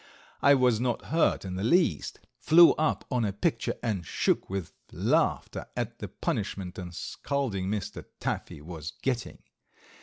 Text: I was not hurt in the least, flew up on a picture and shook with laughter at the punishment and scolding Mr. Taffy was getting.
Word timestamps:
I 0.41 0.55
was 0.55 0.79
not 0.79 1.05
hurt 1.13 1.45
in 1.45 1.57
the 1.57 1.63
least, 1.63 2.21
flew 2.39 2.71
up 2.71 3.05
on 3.11 3.23
a 3.23 3.31
picture 3.31 3.75
and 3.83 4.03
shook 4.03 4.49
with 4.49 4.73
laughter 4.91 5.67
at 5.77 5.99
the 5.99 6.07
punishment 6.07 6.79
and 6.79 6.91
scolding 6.91 7.67
Mr. 7.67 8.05
Taffy 8.19 8.61
was 8.61 8.93
getting. 9.03 9.43